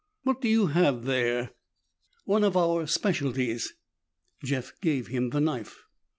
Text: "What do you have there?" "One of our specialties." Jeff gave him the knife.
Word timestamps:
"What 0.23 0.41
do 0.41 0.49
you 0.49 0.65
have 0.65 1.03
there?" 1.05 1.51
"One 2.25 2.43
of 2.43 2.57
our 2.57 2.87
specialties." 2.87 3.75
Jeff 4.43 4.73
gave 4.81 5.05
him 5.09 5.29
the 5.29 5.39
knife. 5.39 5.83